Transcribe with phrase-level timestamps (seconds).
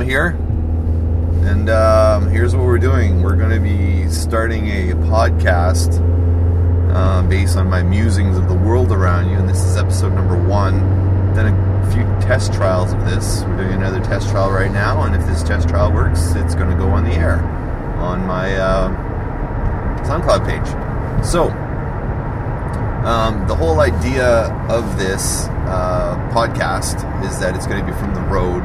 [0.00, 0.28] here,
[1.42, 3.22] and um, here's what we're doing.
[3.22, 6.00] We're going to be starting a podcast
[6.94, 10.36] uh, based on my musings of the world around you, and this is episode number
[10.48, 11.34] one.
[11.34, 13.42] Then a few test trials of this.
[13.44, 16.70] We're doing another test trial right now, and if this test trial works, it's going
[16.70, 17.38] to go on the air
[17.98, 18.88] on my uh,
[20.04, 21.24] SoundCloud page.
[21.26, 21.50] So.
[23.00, 28.14] Um, the whole idea of this uh, podcast is that it's going to be from
[28.14, 28.62] the road.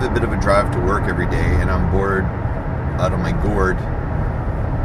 [0.00, 3.18] Have a bit of a drive to work every day, and I'm bored out of
[3.18, 3.76] my gourd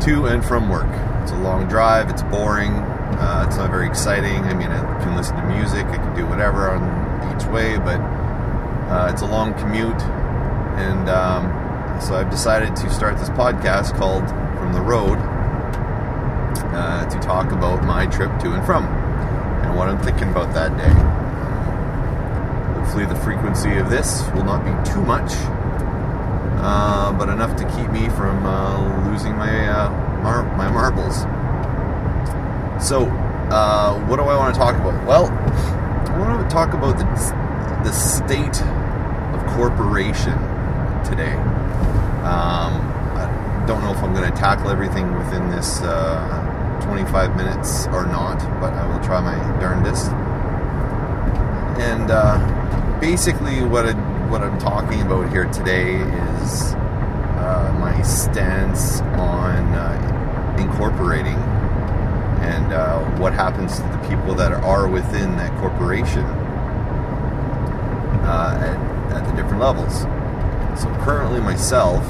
[0.04, 0.90] to and from work.
[1.24, 2.10] It's a long drive.
[2.10, 2.74] It's boring.
[2.74, 4.44] Uh, it's not very exciting.
[4.44, 5.86] I mean, I can listen to music.
[5.86, 8.02] I can do whatever on each way, but
[8.92, 14.28] uh, it's a long commute, and um, so I've decided to start this podcast called
[14.60, 15.18] "From the Road."
[16.76, 20.76] Uh, to talk about my trip to and from and what I'm thinking about that
[20.76, 21.15] day.
[22.86, 25.32] Hopefully, the frequency of this will not be too much,
[26.62, 29.90] uh, but enough to keep me from uh, losing my uh,
[30.22, 31.22] mar- my marbles.
[32.80, 33.08] So,
[33.50, 35.04] uh, what do I want to talk about?
[35.04, 37.06] Well, I want to talk about the
[37.84, 38.62] the state
[39.34, 40.38] of corporation
[41.04, 41.34] today.
[42.22, 42.86] Um,
[43.18, 48.06] I don't know if I'm going to tackle everything within this uh, 25 minutes or
[48.06, 50.12] not, but I will try my darndest.
[51.82, 52.55] And uh,
[53.00, 53.94] basically, what I,
[54.30, 61.38] what I'm talking about here today is uh, my stance on uh, incorporating
[62.44, 66.26] and uh, what happens to the people that are within that corporation
[68.24, 70.02] uh, at, at the different levels.
[70.80, 72.04] So currently, myself,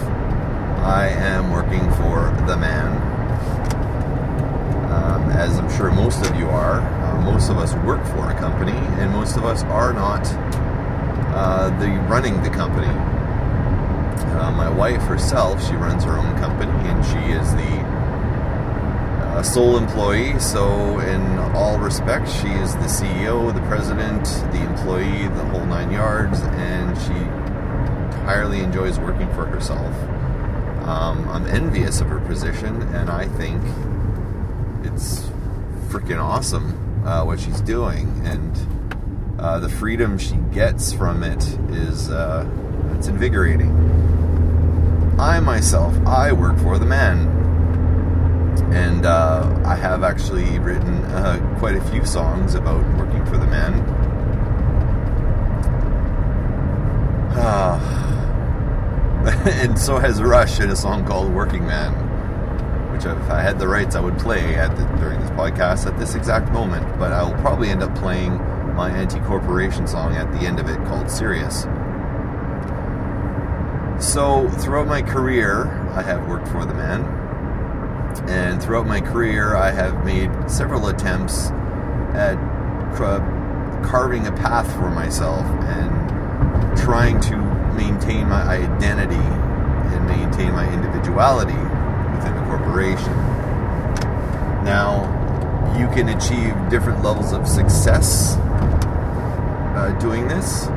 [0.83, 3.15] I am working for the man
[4.91, 8.39] um, as I'm sure most of you are, uh, most of us work for a
[8.39, 10.23] company, and most of us are not
[11.35, 12.87] uh, the running the company.
[14.39, 17.75] Uh, my wife herself, she runs her own company, and she is the
[19.25, 20.39] uh, sole employee.
[20.39, 25.91] So, in all respects, she is the CEO, the president, the employee, the whole nine
[25.91, 29.93] yards, and she entirely enjoys working for herself.
[30.87, 33.61] Um, I'm envious of her position, and I think
[34.85, 35.29] it's
[35.89, 38.55] freaking awesome uh, what she's doing, and
[39.45, 42.49] uh, the freedom she gets from it is uh,
[42.95, 43.69] it's invigorating.
[45.19, 47.27] I myself, I work for the man,
[48.73, 53.45] and uh, I have actually written uh, quite a few songs about working for the
[53.45, 53.73] man.
[59.61, 61.93] and so has Rush in a song called "Working Man."
[62.91, 65.99] which if I had the rights, I would play at the, during this podcast at
[65.99, 66.97] this exact moment.
[66.97, 68.39] But I will probably end up playing
[68.75, 71.65] my anti-corporation song at the end of it called "Serious."
[73.99, 77.05] So throughout my career, I have worked for the man,
[78.27, 81.51] and throughout my career, I have made several attempts
[82.13, 82.37] at
[83.83, 87.37] carving a path for myself and trying to
[87.75, 93.13] maintain my identity and maintain my individuality within the corporation.
[94.63, 95.07] Now,
[95.77, 98.37] you can achieve different levels of success
[99.85, 100.67] uh, doing this,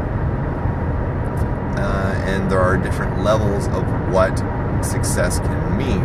[1.78, 4.36] uh, and there are different levels of what
[4.84, 6.04] success can mean.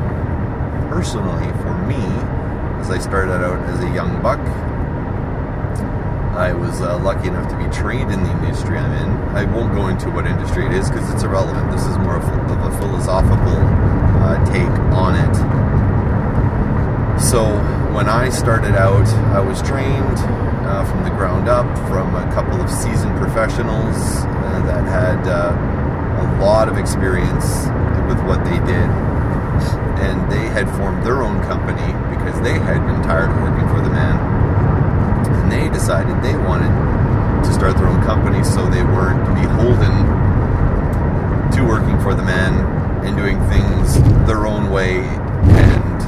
[0.90, 2.02] Personally, for me,
[2.80, 4.40] as I started out as a young buck,
[6.38, 9.10] I was uh, lucky enough to be trained in the industry I'm in.
[9.36, 11.72] I won't go into what industry it is because it's irrelevant.
[11.72, 13.60] This is more of a philosophical
[14.24, 15.36] uh, take on it.
[17.22, 17.44] So
[17.94, 20.18] when I started out, I was trained
[20.65, 25.51] uh, from the ground up from a couple of seasoned professionals uh, that had uh,
[26.24, 27.68] a lot of experience
[28.07, 28.89] with what they did.
[30.04, 33.81] And they had formed their own company because they had been tired of working for
[33.81, 34.15] the man.
[35.36, 36.71] And they decided they wanted
[37.44, 39.94] to start their own company so they weren't beholden
[41.51, 42.54] to working for the man
[43.06, 46.01] and doing things their own way and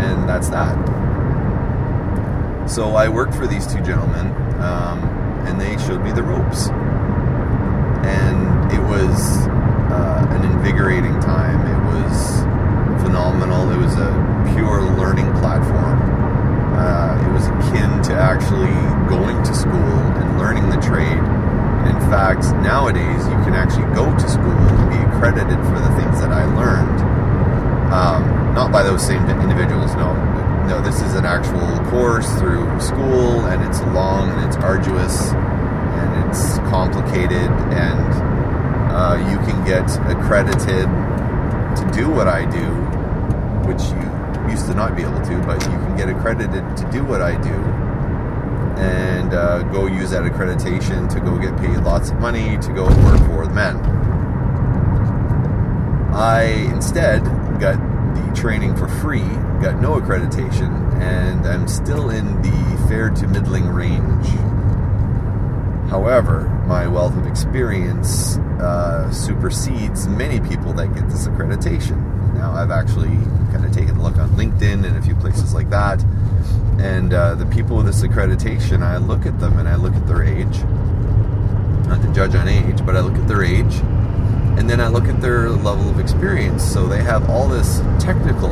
[0.00, 0.95] and that's that
[2.68, 4.26] so I worked for these two gentlemen
[4.60, 4.98] um,
[5.46, 6.68] and they showed me the ropes.
[8.06, 9.46] And it was
[9.90, 11.60] uh, an invigorating time.
[11.66, 13.70] It was phenomenal.
[13.70, 14.10] It was a
[14.54, 16.02] pure learning platform.
[16.74, 18.74] Uh, it was akin to actually
[19.08, 19.72] going to school
[20.18, 21.22] and learning the trade.
[21.86, 26.20] In fact, nowadays you can actually go to school and be accredited for the things
[26.20, 27.00] that I learned.
[27.92, 30.25] Um, not by those same individuals, no.
[30.66, 36.28] No, this is an actual course through school, and it's long and it's arduous, and
[36.28, 38.12] it's complicated, and
[38.92, 40.86] uh, you can get accredited
[41.76, 42.66] to do what I do,
[43.68, 47.04] which you used to not be able to, but you can get accredited to do
[47.04, 47.86] what I do
[48.76, 52.84] and uh, go use that accreditation to go get paid lots of money to go
[52.84, 53.76] work for the men.
[56.14, 57.24] I instead
[57.58, 57.76] got
[58.14, 59.24] the training for free,
[59.60, 64.26] got no accreditation, and I'm still in the fair to middling range.
[65.90, 72.34] However, my wealth of experience uh, supersedes many people that get this accreditation.
[72.34, 73.16] Now, I've actually
[73.52, 76.04] kind of taken a look on LinkedIn and a few places like that,
[76.78, 80.06] and uh, the people with this accreditation, I look at them and I look at
[80.06, 80.62] their age.
[81.86, 83.76] Not to judge on age, but I look at their age,
[84.58, 86.64] and then I look at their level of experience.
[86.64, 88.50] So they have all this technical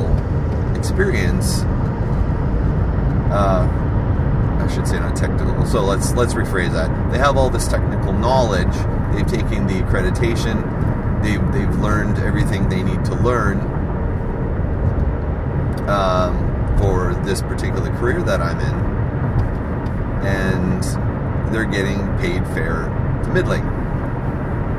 [0.84, 1.62] experience.
[3.32, 3.66] Uh,
[4.60, 5.64] I should say not technical.
[5.64, 7.10] So let's let's rephrase that.
[7.10, 8.74] They have all this technical knowledge.
[9.14, 10.62] They've taken the accreditation.
[11.22, 13.60] They've they've learned everything they need to learn
[15.88, 20.82] um, for this particular career that I'm in, and
[21.52, 22.84] they're getting paid fair
[23.24, 23.64] to middling.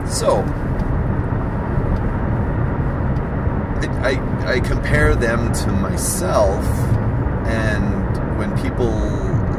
[0.08, 0.44] So
[3.84, 6.64] I, I, compare them to myself,
[7.46, 8.90] and when people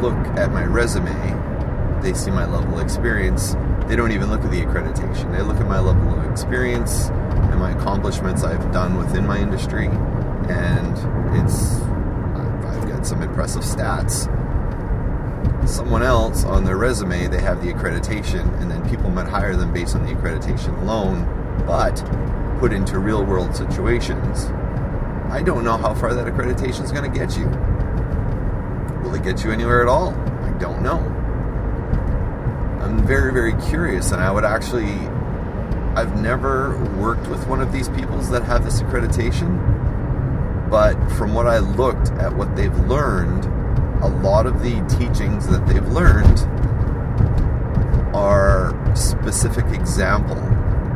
[0.00, 3.54] look at my resume, they see my level of experience.
[3.86, 5.36] They don't even look at the accreditation.
[5.36, 9.86] They look at my level of experience and my accomplishments I've done within my industry,
[9.86, 10.96] and
[11.36, 11.80] it's
[12.66, 14.32] I've got some impressive stats.
[15.68, 19.72] Someone else on their resume, they have the accreditation, and then people might hire them
[19.72, 21.24] based on the accreditation alone,
[21.66, 22.00] but
[22.58, 24.46] put into real world situations,
[25.30, 27.46] I don't know how far that accreditation is going to get you.
[29.02, 30.14] Will it get you anywhere at all?
[30.42, 30.98] I don't know.
[32.82, 34.92] I'm very, very curious, and I would actually.
[35.96, 41.46] I've never worked with one of these peoples that have this accreditation, but from what
[41.46, 43.46] I looked at what they've learned,
[44.02, 46.40] a lot of the teachings that they've learned
[48.14, 50.36] are specific example.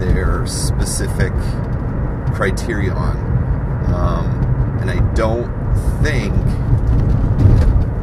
[0.01, 1.33] They're specific
[2.35, 2.97] criterion.
[2.97, 5.53] Um, and I don't
[6.03, 6.35] think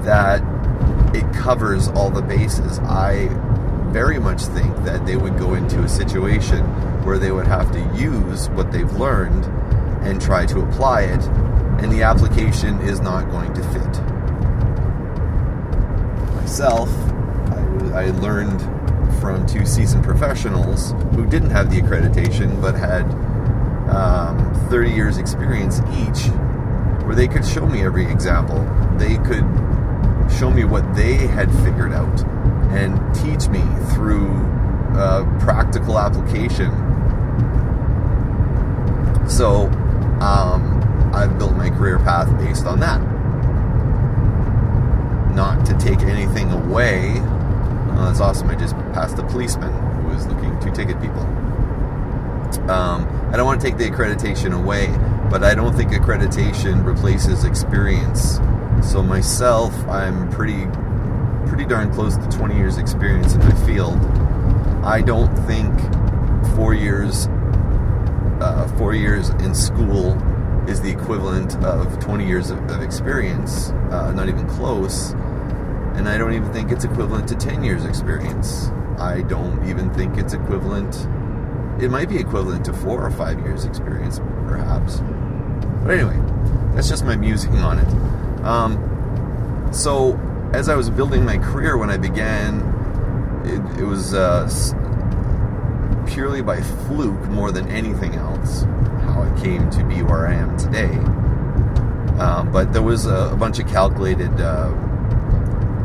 [0.03, 0.41] that
[1.15, 2.79] it covers all the bases.
[2.79, 3.29] I
[3.91, 6.63] very much think that they would go into a situation
[7.03, 9.45] where they would have to use what they've learned
[10.05, 11.23] and try to apply it,
[11.81, 14.03] and the application is not going to fit.
[16.35, 16.89] Myself,
[17.93, 18.61] I, I learned
[19.19, 23.03] from two seasoned professionals who didn't have the accreditation but had
[23.89, 26.27] um, 30 years experience each,
[27.05, 28.59] where they could show me every example.
[28.97, 29.45] They could
[30.31, 32.21] show me what they had figured out
[32.71, 34.29] and teach me through
[34.95, 36.69] uh, practical application.
[39.29, 39.67] So
[40.21, 42.99] um, I've built my career path based on that.
[45.33, 47.21] Not to take anything away.
[47.97, 48.47] Oh, that's awesome.
[48.47, 49.73] I just passed a policeman
[50.03, 51.21] who was looking to ticket people.
[52.69, 54.87] Um, I don't want to take the accreditation away,
[55.31, 58.39] but I don't think accreditation replaces experience.
[58.83, 60.67] So myself, I'm pretty
[61.47, 63.97] pretty darn close to 20 years experience in my field.
[64.85, 65.73] I don't think
[66.55, 67.27] four years
[68.41, 70.13] uh, four years in school
[70.69, 73.71] is the equivalent of 20 years of, of experience.
[73.89, 75.15] Uh, not even close.
[75.97, 78.67] And I don't even think it's equivalent to 10 years experience.
[78.97, 80.95] I don't even think it's equivalent.
[81.81, 85.01] It might be equivalent to four or five years experience, perhaps.
[85.83, 86.19] But anyway,
[86.73, 88.43] that's just my musing on it.
[88.43, 90.19] Um, so,
[90.53, 92.61] as I was building my career when I began,
[93.45, 94.47] it, it was uh,
[96.07, 98.63] purely by fluke more than anything else
[99.17, 100.95] how I came to be where I am today.
[102.19, 104.69] Um, but there was a, a bunch of calculated uh,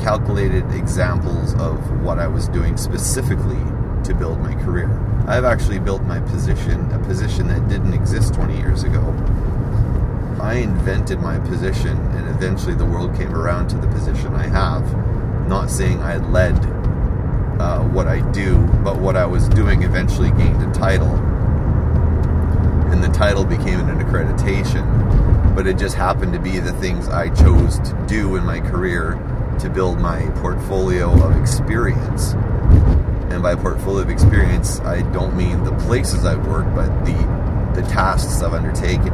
[0.03, 3.63] calculated examples of what I was doing specifically
[4.03, 4.91] to build my career.
[5.29, 9.01] I've actually built my position, a position that didn't exist 20 years ago.
[10.41, 14.83] I invented my position, and eventually the world came around to the position I have.
[15.47, 16.59] Not saying I led
[17.61, 21.15] uh, what I do, but what I was doing eventually gained a title.
[22.91, 25.55] And the title became an accreditation.
[25.55, 29.17] But it just happened to be the things I chose to do in my career
[29.61, 32.33] to build my portfolio of experience.
[33.33, 37.87] And by portfolio of experience, I don't mean the places I've worked, but the, the
[37.89, 39.13] tasks I've undertaken.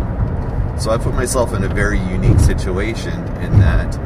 [0.78, 3.98] So I put myself in a very unique situation in that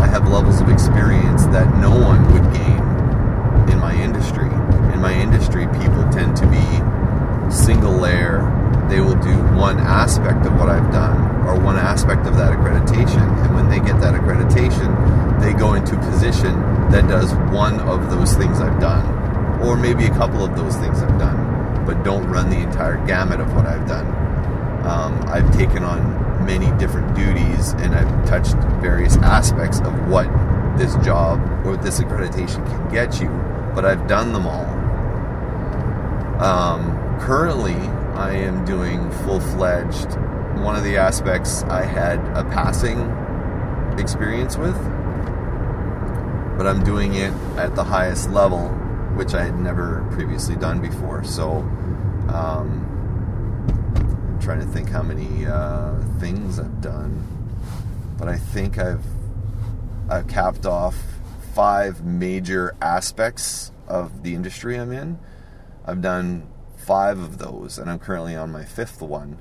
[0.00, 4.46] I have levels of experience that no one would gain in my industry.
[4.92, 8.42] In my industry, people tend to be single layer.
[8.88, 13.26] They will do one aspect of what I've done or one aspect of that accreditation.
[13.44, 14.90] And when they get that accreditation,
[15.40, 16.52] they go into position
[16.90, 21.02] that does one of those things I've done, or maybe a couple of those things
[21.02, 24.06] I've done, but don't run the entire gamut of what I've done.
[24.86, 30.26] Um, I've taken on many different duties and I've touched various aspects of what
[30.76, 33.28] this job or this accreditation can get you,
[33.74, 34.66] but I've done them all.
[36.42, 37.76] Um, currently,
[38.14, 40.16] I am doing full fledged.
[40.60, 43.10] One of the aspects I had a passing
[43.98, 44.76] experience with,
[46.56, 48.68] but I'm doing it at the highest level,
[49.16, 51.24] which I had never previously done before.
[51.24, 51.58] So,
[52.28, 52.84] um,
[53.96, 57.26] I'm trying to think how many uh, things I've done,
[58.18, 59.04] but I think I've
[60.08, 60.96] I've capped off
[61.54, 65.18] five major aspects of the industry I'm in.
[65.86, 69.38] I've done five of those, and I'm currently on my fifth one.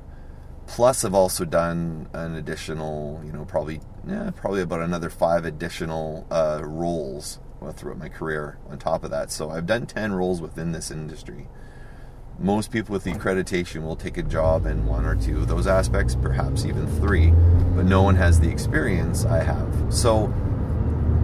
[0.74, 6.26] Plus, I've also done an additional, you know, probably, yeah, probably about another five additional
[6.32, 7.40] uh, roles
[7.76, 9.32] throughout my career on top of that.
[9.32, 11.48] So I've done 10 roles within this industry.
[12.40, 15.68] Most people with the accreditation will take a job in one or two of those
[15.68, 17.30] aspects, perhaps even three,
[17.76, 19.94] but no one has the experience I have.
[19.94, 20.26] So,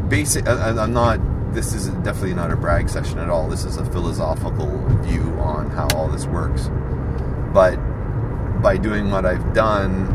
[0.09, 1.19] basic, I, I'm not
[1.55, 3.49] this is definitely not a brag session at all.
[3.49, 6.69] This is a philosophical view on how all this works.
[7.51, 7.79] But
[8.61, 10.07] by doing what I've done,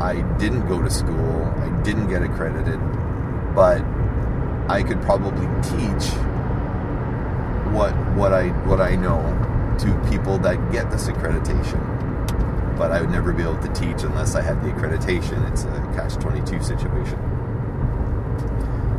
[0.00, 2.80] I didn't go to school, I didn't get accredited,
[3.54, 3.82] but
[4.68, 6.10] I could probably teach
[7.72, 9.20] what what I what I know
[9.78, 11.88] to people that get this accreditation.
[12.76, 15.50] But I would never be able to teach unless I had the accreditation.
[15.50, 17.18] It's a catch 22 situation.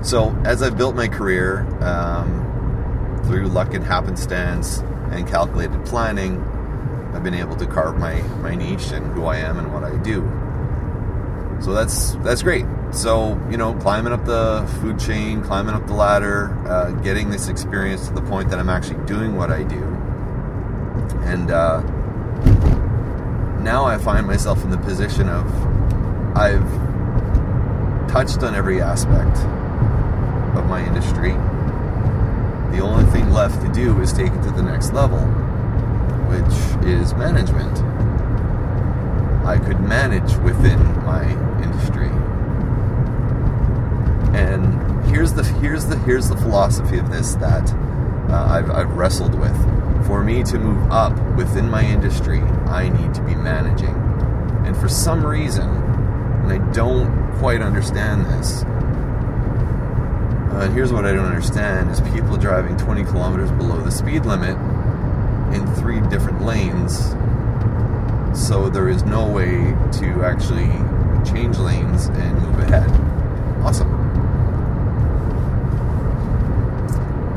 [0.04, 4.80] So, as I've built my career um, through luck and happenstance
[5.12, 6.44] and calculated planning,
[7.14, 9.96] I've been able to carve my, my niche and who I am and what I
[9.98, 10.22] do.
[11.62, 12.66] So that's that's great.
[12.92, 17.48] So you know, climbing up the food chain, climbing up the ladder, uh, getting this
[17.48, 19.82] experience to the point that I'm actually doing what I do,
[21.24, 21.82] and uh,
[23.62, 25.46] now I find myself in the position of
[26.36, 26.70] I've
[28.10, 29.38] touched on every aspect
[30.58, 31.32] of my industry.
[32.76, 35.20] The only thing left to do is take it to the next level,
[36.34, 37.78] which is management.
[39.46, 41.30] I could manage within my
[41.62, 42.08] industry.
[44.36, 47.72] And here's the here's the here's the philosophy of this that
[48.32, 49.56] uh, I've, I've wrestled with.
[50.08, 53.96] For me to move up within my industry, I need to be managing.
[54.66, 58.64] And for some reason, and I don't quite understand this,
[60.54, 64.58] uh, here's what I don't understand: is people driving 20 kilometers below the speed limit
[65.54, 67.16] in three different lanes.
[68.34, 70.72] So there is no way to actually
[71.24, 72.90] change lanes and move ahead.
[73.64, 73.90] Awesome.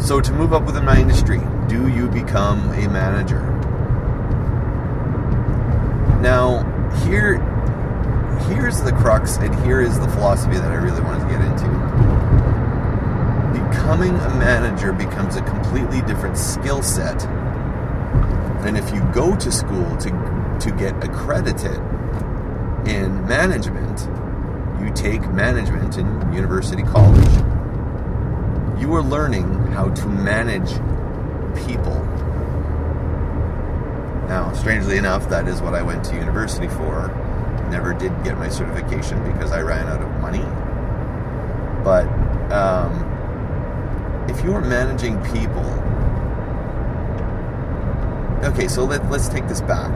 [0.00, 3.40] So to move up within my industry, do you become a manager?
[6.20, 6.64] Now,
[7.04, 7.38] here
[8.48, 11.66] here's the crux and here is the philosophy that I really wanted to get into
[13.86, 17.24] becoming a manager becomes a completely different skill set
[18.66, 20.10] than if you go to school to,
[20.60, 21.76] to get accredited
[22.88, 24.00] in management.
[24.82, 27.30] You take management in university college.
[28.80, 30.70] You are learning how to manage
[31.64, 31.94] people.
[34.26, 37.08] Now, strangely enough, that is what I went to university for.
[37.70, 40.44] Never did get my certification because I ran out of money.
[41.84, 42.06] But
[42.52, 45.75] um, if you're managing people,
[48.46, 49.90] okay, so let, let's take this back.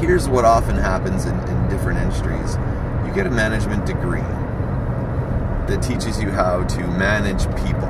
[0.00, 2.56] Here's what often happens in, in different industries
[3.06, 4.20] you get a management degree
[5.68, 7.88] that teaches you how to manage people.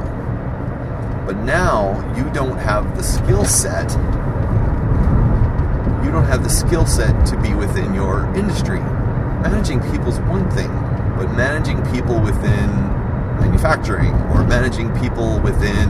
[1.26, 3.90] But now you don't have the skill set.
[6.04, 8.80] You don't have the skill set to be within your industry.
[8.80, 10.68] Managing people is one thing,
[11.16, 12.70] but managing people within
[13.40, 15.88] manufacturing or managing people within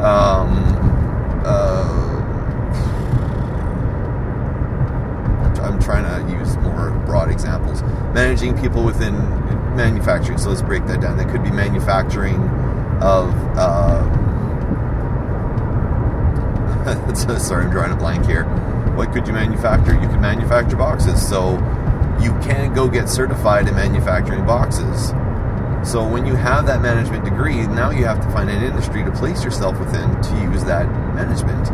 [0.00, 0.78] um,
[1.44, 2.08] uh,
[5.68, 7.80] I'm trying to use more broad examples.
[8.12, 9.14] Managing people within
[9.74, 10.36] manufacturing.
[10.36, 11.16] So let's break that down.
[11.16, 12.36] That could be manufacturing
[13.00, 13.32] of.
[13.56, 14.04] Uh,
[17.38, 18.44] sorry, I'm drawing a blank here.
[18.96, 19.94] What could you manufacture?
[19.94, 21.26] You could manufacture boxes.
[21.26, 21.54] So
[22.20, 25.12] you can go get certified in manufacturing boxes
[25.88, 29.12] So when you have that management degree, now you have to find an industry to
[29.12, 31.70] place yourself within to use that management.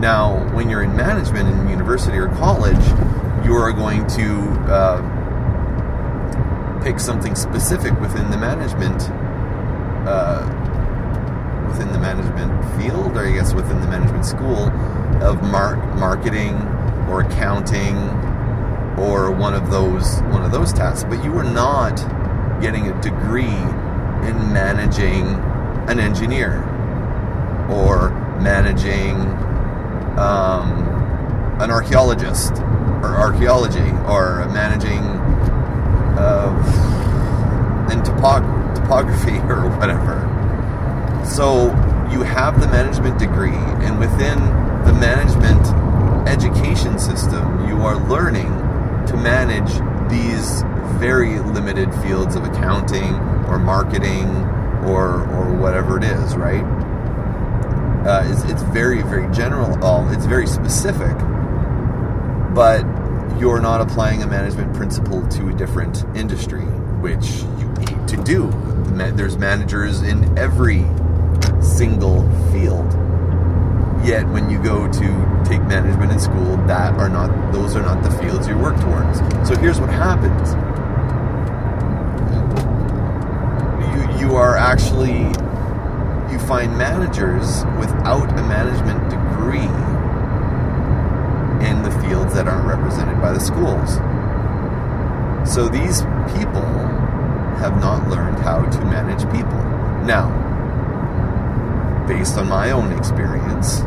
[0.00, 2.84] Now, when you're in management in university or college,
[3.44, 4.40] you are going to
[4.72, 5.00] uh,
[6.82, 9.10] pick something specific within the management
[10.08, 10.42] uh,
[11.68, 14.68] within the management field, or I guess within the management school
[15.22, 16.54] of mar- marketing
[17.08, 17.96] or accounting
[18.98, 21.04] or one of those one of those tasks.
[21.04, 21.96] But you are not
[22.60, 25.26] getting a degree in managing
[25.88, 26.62] an engineer
[27.70, 28.10] or
[28.40, 29.16] managing
[30.18, 30.84] um,
[31.60, 32.52] an archaeologist
[33.04, 35.02] or archaeology or managing
[36.18, 36.50] uh,
[37.92, 40.20] in topog- topography or whatever.
[41.26, 41.66] So
[42.10, 44.38] you have the management degree, and within
[44.84, 45.66] the management
[46.28, 48.48] education system, you are learning
[49.06, 49.70] to manage
[50.10, 50.62] these
[50.98, 53.14] very limited fields of accounting
[53.48, 54.28] or marketing
[54.84, 56.64] or or whatever it is, right?
[58.06, 59.82] Uh, it's, it's very very general.
[59.84, 61.16] Uh, it's very specific,
[62.54, 62.84] but
[63.44, 66.62] you're not applying a management principle to a different industry,
[67.02, 68.50] which you need to do.
[69.16, 70.86] There's managers in every
[71.60, 72.90] single field.
[74.02, 78.02] Yet when you go to take management in school, that are not those are not
[78.02, 79.18] the fields you work towards.
[79.46, 80.54] So here's what happens.
[83.92, 85.18] You you are actually
[86.32, 89.93] you find managers without a management degree
[92.14, 93.96] fields that aren't represented by the schools.
[95.50, 96.02] So these
[96.38, 96.62] people
[97.58, 99.58] have not learned how to manage people.
[100.06, 100.30] Now,
[102.06, 103.80] based on my own experience,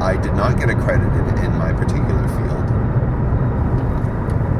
[0.00, 2.66] I did not get accredited in my particular field,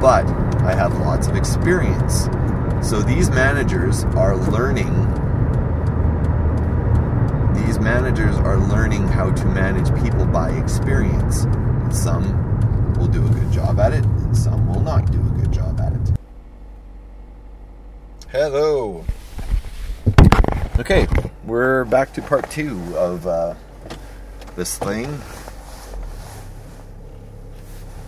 [0.00, 0.26] but
[0.64, 2.24] I have lots of experience.
[2.82, 4.92] So these managers are learning.
[7.54, 11.46] These managers are learning how to manage people by experience.
[11.90, 12.45] Some
[13.16, 15.90] do a good job at it, and some will not do a good job at
[15.90, 16.00] it.
[18.28, 19.06] Hello.
[20.78, 21.06] Okay,
[21.42, 23.54] we're back to part two of uh,
[24.54, 25.18] this thing.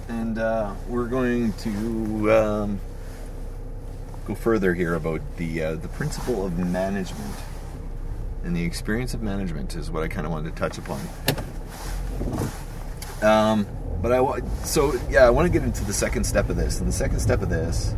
[0.09, 2.81] And uh, we're going to um,
[4.27, 7.35] go further here about the uh, the principle of management
[8.45, 11.01] and the experience of management is what I kind of wanted to touch upon.
[13.23, 13.67] Um,
[14.01, 16.89] but I so yeah, I want to get into the second step of this, and
[16.89, 17.95] the second step of this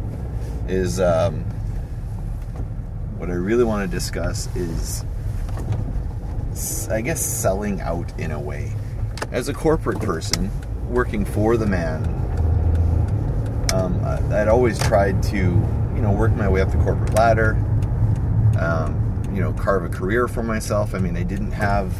[0.68, 1.44] is um,
[3.18, 5.04] what I really want to discuss is
[6.90, 8.72] I guess selling out in a way.
[9.32, 10.50] As a corporate person
[10.88, 12.04] working for the man,
[13.72, 17.52] um, I'd always tried to, you know, work my way up the corporate ladder.
[18.58, 20.94] Um, you know, carve a career for myself.
[20.94, 21.94] I mean, I didn't have,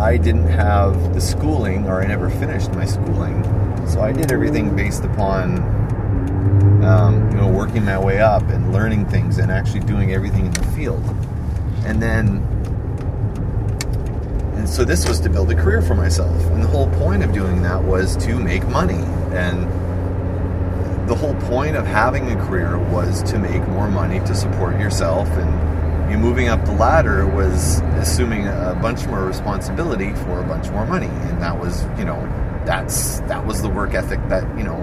[0.00, 3.44] I didn't have the schooling, or I never finished my schooling,
[3.86, 5.58] so I did everything based upon,
[6.82, 10.52] um, you know, working my way up and learning things and actually doing everything in
[10.52, 11.04] the field.
[11.84, 12.38] And then
[14.54, 16.38] and so this was to build a career for myself.
[16.50, 19.02] And the whole point of doing that was to make money.
[19.32, 19.68] And
[21.08, 25.28] the whole point of having a career was to make more money to support yourself
[25.28, 25.69] and
[26.10, 30.84] you moving up the ladder was assuming a bunch more responsibility for a bunch more
[30.84, 31.06] money.
[31.06, 32.20] And that was you know
[32.66, 34.76] that's that was the work ethic that you know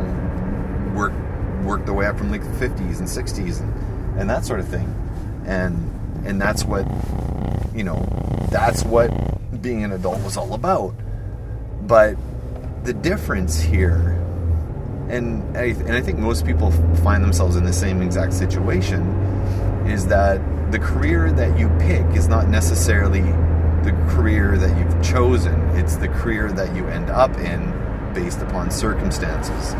[0.95, 1.11] work
[1.63, 4.67] worked the way up from like the 50s and 60s and, and that sort of
[4.67, 4.87] thing.
[5.45, 6.87] And and that's what
[7.75, 8.05] you know
[8.49, 9.11] that's what
[9.61, 10.95] being an adult was all about.
[11.81, 12.15] But
[12.83, 14.13] the difference here
[15.09, 19.01] and I, and I think most people find themselves in the same exact situation
[19.89, 23.21] is that the career that you pick is not necessarily
[23.83, 25.59] the career that you've chosen.
[25.77, 27.73] It's the career that you end up in
[28.13, 29.75] based upon circumstances.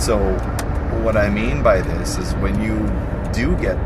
[0.00, 0.18] So
[1.02, 2.76] what i mean by this is when you
[3.32, 3.76] do get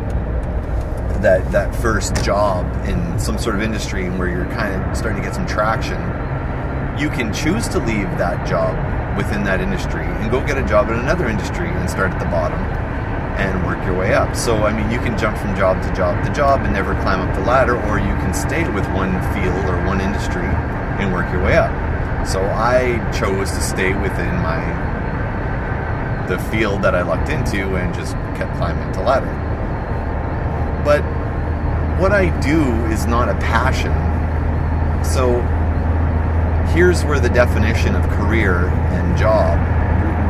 [1.23, 5.27] that that first job in some sort of industry where you're kind of starting to
[5.27, 5.99] get some traction,
[6.99, 8.77] you can choose to leave that job
[9.17, 12.27] within that industry and go get a job in another industry and start at the
[12.27, 12.61] bottom
[13.43, 14.37] and work your way up.
[14.37, 17.21] So I mean, you can jump from job to job to job and never climb
[17.21, 20.47] up the ladder, or you can stay with one field or one industry
[21.01, 21.73] and work your way up.
[22.27, 24.61] So I chose to stay within my
[26.29, 29.27] the field that I lucked into and just kept climbing the ladder.
[30.85, 31.03] But
[32.01, 33.93] what I do is not a passion.
[35.05, 35.41] So
[36.73, 39.59] here's where the definition of career and job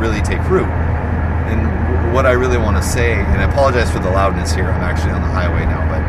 [0.00, 0.66] really take root.
[0.66, 1.81] And
[2.12, 4.68] what I really want to say, and I apologize for the loudness here.
[4.68, 6.02] I'm actually on the highway now, but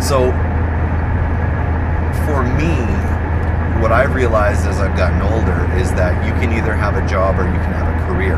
[0.00, 0.30] so
[2.28, 2.76] for me,
[3.80, 7.38] what I've realized as I've gotten older is that you can either have a job
[7.38, 8.36] or you can have a career.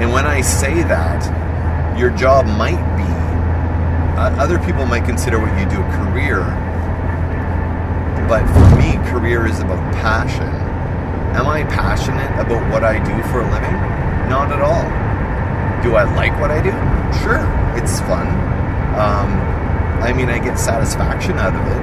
[0.00, 3.10] And when I say that, your job might be,
[4.16, 6.46] uh, other people might consider what you do a career,
[8.28, 10.46] but for me, career is about passion.
[11.34, 13.99] Am I passionate about what I do for a living?
[14.30, 14.86] Not at all.
[15.82, 16.70] Do I like what I do?
[17.18, 17.42] Sure,
[17.74, 18.30] it's fun.
[18.94, 19.26] Um,
[19.98, 21.82] I mean, I get satisfaction out of it.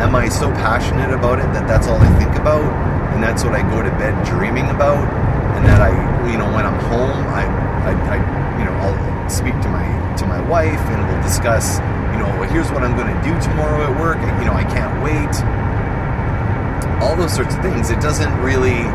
[0.00, 2.64] Am I so passionate about it that that's all I think about,
[3.12, 5.04] and that's what I go to bed dreaming about,
[5.52, 5.92] and that I,
[6.32, 8.16] you know, when I'm home, I, I, I
[8.56, 9.84] you know, I'll speak to my
[10.16, 11.76] to my wife, and we'll discuss,
[12.16, 14.16] you know, well, here's what I'm going to do tomorrow at work.
[14.40, 15.28] You know, I can't wait.
[17.04, 17.90] All those sorts of things.
[17.90, 18.88] It doesn't really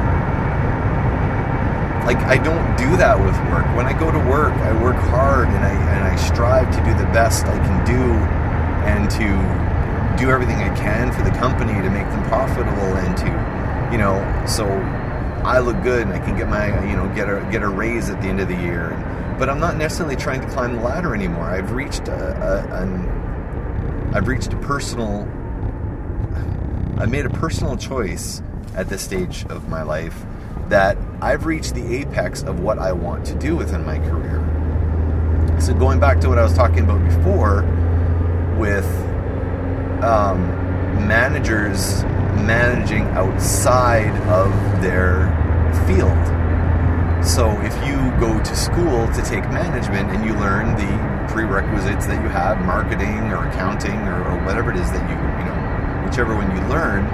[2.06, 3.66] like I don't do that with work.
[3.76, 6.98] When I go to work, I work hard and I and I strive to do
[6.98, 8.02] the best I can do
[8.86, 13.92] and to do everything I can for the company to make them profitable and to
[13.92, 14.68] you know so
[15.44, 18.10] I look good and I can get my you know get a get a raise
[18.10, 18.92] at the end of the year.
[18.92, 21.46] And, but I'm not necessarily trying to climb the ladder anymore.
[21.46, 25.28] I've reached a, a an I've reached a personal
[26.98, 28.44] I made a personal choice
[28.76, 30.24] at this stage of my life
[30.70, 34.40] that I've reached the apex of what I want to do within my career.
[35.62, 37.62] So, going back to what I was talking about before
[38.58, 38.88] with
[40.04, 40.48] um,
[41.08, 42.04] managers
[42.42, 45.30] managing outside of their
[45.86, 46.18] field.
[47.24, 52.20] So, if you go to school to take management and you learn the prerequisites that
[52.24, 56.34] you have, marketing or accounting or, or whatever it is that you, you know, whichever
[56.34, 57.06] one you learn,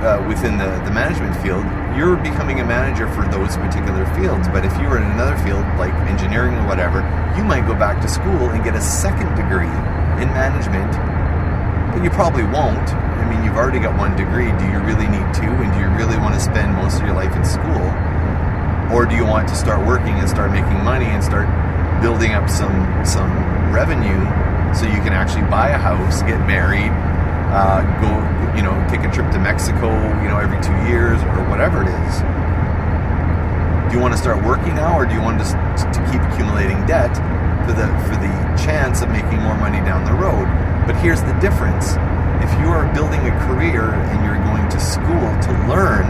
[0.00, 1.64] uh, within the, the management field,
[1.96, 4.46] you're becoming a manager for those particular fields.
[4.48, 7.02] But if you were in another field, like engineering or whatever,
[7.36, 9.70] you might go back to school and get a second degree
[10.22, 10.92] in management,
[11.94, 12.88] but you probably won't.
[12.94, 14.50] I mean, you've already got one degree.
[14.58, 15.50] Do you really need two?
[15.50, 17.86] And do you really want to spend most of your life in school?
[18.94, 21.46] Or do you want to start working and start making money and start
[22.00, 23.30] building up some some
[23.74, 24.22] revenue
[24.74, 26.92] so you can actually buy a house, get married,
[27.50, 28.10] uh, go,
[28.56, 29.88] you know, take a trip to Mexico,
[30.20, 32.14] you know, every two years or whatever it is.
[33.88, 36.84] Do you want to start working now, or do you want to, to keep accumulating
[36.84, 37.16] debt
[37.64, 40.44] for the for the chance of making more money down the road?
[40.84, 41.96] But here's the difference:
[42.44, 46.04] if you are building a career and you're going to school to learn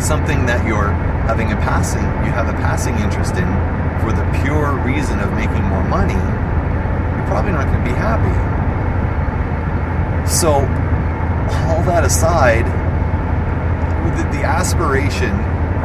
[0.00, 0.92] something that you're
[1.24, 3.48] having a passing, you have a passing interest in
[4.04, 8.57] for the pure reason of making more money, you're probably not going to be happy.
[10.28, 10.52] So,
[11.66, 12.66] all that aside,
[14.14, 15.32] the, the aspiration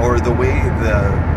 [0.03, 0.51] or the way
[0.84, 1.34] the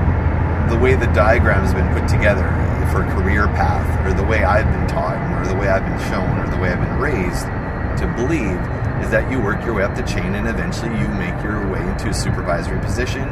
[0.68, 2.42] the way the diagram has been put together
[2.90, 6.38] for career path, or the way I've been taught, or the way I've been shown,
[6.38, 7.46] or the way I've been raised
[8.00, 8.58] to believe,
[9.02, 11.80] is that you work your way up the chain and eventually you make your way
[11.88, 13.22] into a supervisory position,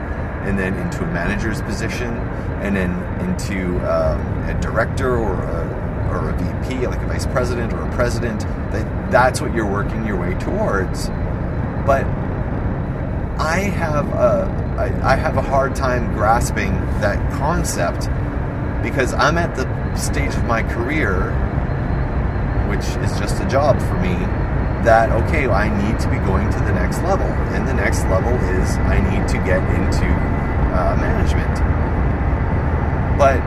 [0.47, 2.15] and then into a manager's position,
[2.63, 5.84] and then into um, a director or a
[6.15, 8.41] or a VP, like a vice president or a president,
[8.73, 11.09] that that's what you're working your way towards.
[11.87, 12.05] But
[13.39, 18.09] I have a I, I have a hard time grasping that concept
[18.83, 21.33] because I'm at the stage of my career,
[22.69, 24.15] which is just a job for me.
[24.85, 28.35] That okay, I need to be going to the next level, and the next level
[28.61, 30.07] is I need to get into
[30.75, 31.55] uh, management.
[33.17, 33.41] But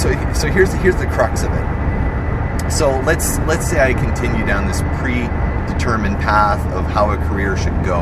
[0.00, 2.70] so so here's here's the crux of it.
[2.72, 7.76] So let's let's say I continue down this predetermined path of how a career should
[7.84, 8.00] go.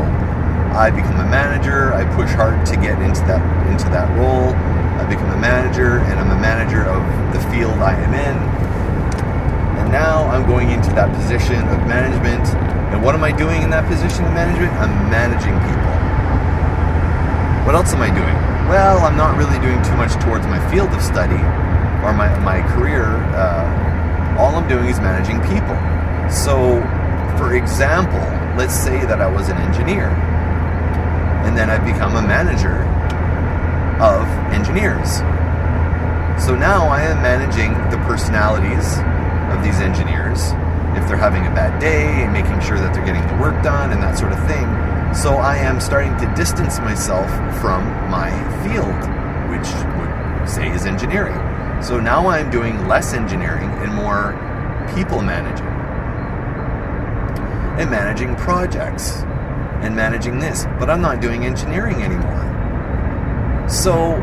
[0.78, 1.92] I become a manager.
[1.92, 4.54] I push hard to get into that into that role.
[4.54, 7.02] I become a manager, and I'm a manager of
[7.34, 8.36] the field I am in.
[9.82, 12.46] And now I'm going into that position of management.
[12.94, 14.70] And what am I doing in that position of management?
[14.78, 15.94] I'm managing people.
[17.66, 18.38] What else am I doing?
[18.70, 21.42] Well, I'm not really doing too much towards my field of study
[22.04, 25.76] or my, my career, uh, all I'm doing is managing people.
[26.30, 26.80] So,
[27.36, 28.20] for example,
[28.56, 30.08] let's say that I was an engineer,
[31.46, 32.82] and then I've become a manager
[34.02, 35.18] of engineers.
[36.44, 38.98] So now I am managing the personalities
[39.50, 40.52] of these engineers,
[40.94, 43.92] if they're having a bad day, and making sure that they're getting the work done
[43.92, 44.66] and that sort of thing.
[45.14, 47.28] So I am starting to distance myself
[47.60, 48.30] from my
[48.62, 49.00] field,
[49.50, 49.66] which
[49.98, 51.47] would say is engineering.
[51.82, 54.34] So now I'm doing less engineering and more
[54.94, 55.66] people managing
[57.78, 59.24] and managing projects.
[59.82, 63.68] and managing this, but I'm not doing engineering anymore.
[63.68, 64.16] So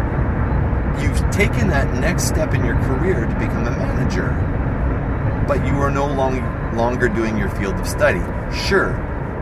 [1.02, 4.32] you've taken that next step in your career to become a manager,
[5.48, 8.20] but you are no long, longer doing your field of study.
[8.54, 8.94] Sure,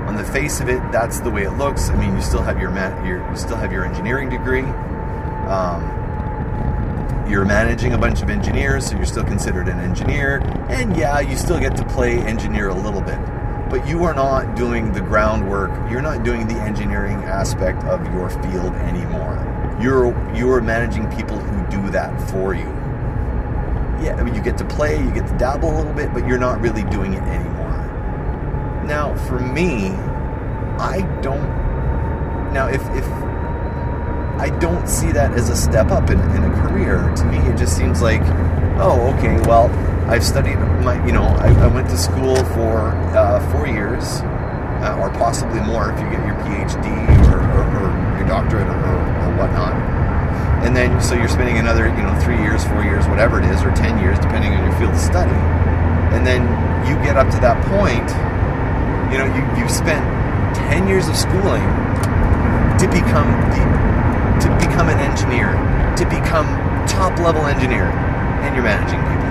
[0.07, 1.89] on the face of it, that's the way it looks.
[1.89, 2.71] I mean, you still have your,
[3.05, 4.65] your you still have your engineering degree.
[5.49, 5.81] Um,
[7.27, 10.39] you're managing a bunch of engineers, so you're still considered an engineer.
[10.69, 13.19] And yeah, you still get to play engineer a little bit.
[13.69, 18.29] But you are not doing the groundwork, you're not doing the engineering aspect of your
[18.29, 19.39] field anymore.
[19.81, 22.67] You're you're managing people who do that for you.
[24.03, 26.27] Yeah, I mean you get to play, you get to dabble a little bit, but
[26.27, 28.83] you're not really doing it anymore.
[28.85, 29.89] Now, for me,
[30.77, 31.63] I don't
[32.53, 33.22] now if if
[34.37, 37.13] I don't see that as a step up in, in a career.
[37.17, 38.21] To me, it just seems like,
[38.81, 39.69] oh, okay, well,
[40.09, 44.21] I've studied my, you know, I, I went to school for uh, four years,
[44.81, 46.89] uh, or possibly more if you get your PhD
[47.31, 49.73] or, or, or your doctorate or, or, whatnot.
[50.65, 53.63] And then, so you're spending another, you know, three years, four years, whatever it is,
[53.63, 55.35] or 10 years, depending on your field of study.
[56.15, 56.43] And then
[56.87, 58.09] you get up to that point,
[59.11, 60.03] you know, you, you've spent
[60.69, 61.63] 10 years of schooling
[62.79, 63.92] to become the
[64.41, 65.53] to become an engineer,
[65.97, 66.47] to become
[66.87, 67.85] top level engineer,
[68.43, 69.23] and you're managing people.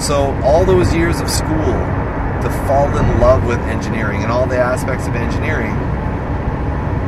[0.00, 1.74] So, all those years of school
[2.44, 5.72] to fall in love with engineering and all the aspects of engineering,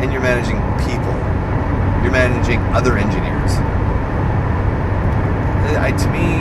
[0.00, 1.12] and you're managing people,
[2.02, 3.52] you're managing other engineers.
[5.66, 6.40] Uh, I, to me,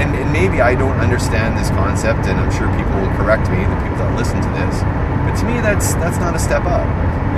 [0.00, 3.58] and, and maybe I don't understand this concept, and I'm sure people will correct me,
[3.58, 4.99] the people that listen to this.
[5.26, 6.86] But to me, that's that's not a step up.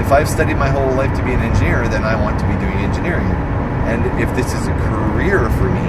[0.01, 2.55] If I've studied my whole life to be an engineer, then I want to be
[2.61, 3.29] doing engineering.
[3.89, 5.89] And if this is a career for me,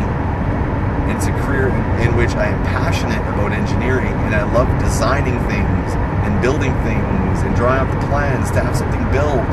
[1.11, 1.67] it's a career
[1.99, 5.87] in which I am passionate about engineering and I love designing things
[6.25, 9.51] and building things and drawing out the plans to have something built.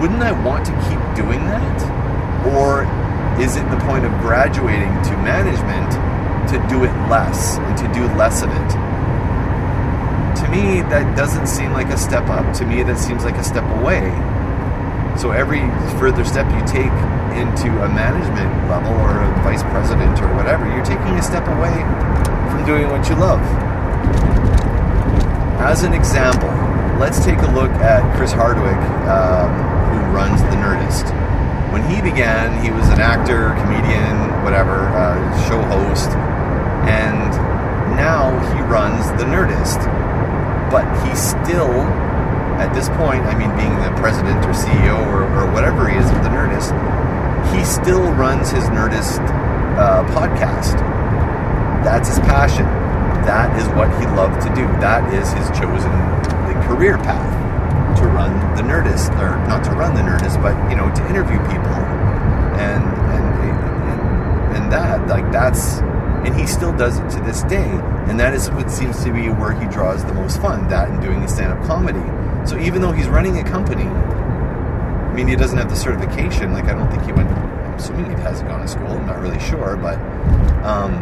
[0.00, 1.78] Wouldn't I want to keep doing that?
[2.56, 2.84] Or
[3.40, 5.92] is it the point of graduating to management
[6.52, 8.89] to do it less and to do less of it?
[10.50, 12.52] Me, that doesn't seem like a step up.
[12.58, 14.10] To me, that seems like a step away.
[15.16, 15.62] So every
[15.98, 16.92] further step you take
[17.38, 21.74] into a management level or a vice president or whatever, you're taking a step away
[22.50, 23.40] from doing what you love.
[25.60, 26.50] As an example,
[26.98, 29.52] let's take a look at Chris Hardwick, um,
[29.92, 31.06] who runs The Nerdist.
[31.70, 36.08] When he began, he was an actor, comedian, whatever, uh, show host,
[36.88, 37.30] and
[37.94, 40.09] now he runs The Nerdist
[40.70, 41.74] but he still,
[42.62, 46.06] at this point, I mean, being the president or CEO or, or whatever he is
[46.06, 46.70] of the Nerdist,
[47.52, 49.20] he still runs his Nerdist
[49.76, 50.78] uh, podcast.
[51.82, 52.64] That's his passion.
[53.26, 54.66] That is what he loved to do.
[54.80, 55.90] That is his chosen
[56.62, 60.88] career path to run the Nerdist, or not to run the Nerdist, but you know,
[60.94, 61.74] to interview people
[62.60, 63.26] and and
[63.90, 65.80] and, and that like that's
[66.24, 67.70] and he still does it to this day.
[68.10, 71.00] And that is what seems to be where he draws the most fun, that and
[71.00, 72.02] doing his stand up comedy.
[72.44, 76.52] So even though he's running a company, I mean, he doesn't have the certification.
[76.52, 79.20] Like, I don't think he went, I'm assuming he hasn't gone to school, I'm not
[79.20, 79.96] really sure, but
[80.64, 80.98] um,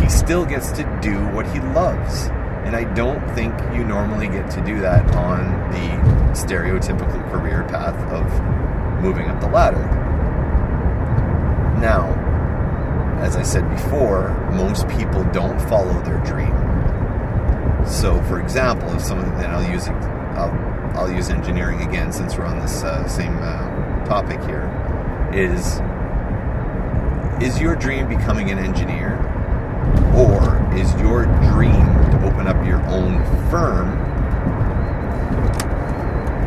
[0.00, 2.28] he still gets to do what he loves.
[2.64, 5.88] And I don't think you normally get to do that on the
[6.32, 9.84] stereotypical career path of moving up the ladder.
[11.80, 12.25] Now,
[13.18, 16.52] as I said before, most people don't follow their dream.
[17.86, 20.52] So, for example, if someone, and I'll use I'll,
[20.96, 24.68] I'll use engineering again since we're on this uh, same uh, topic here,
[25.32, 25.80] is
[27.42, 29.16] is your dream becoming an engineer,
[30.14, 33.88] or is your dream to open up your own firm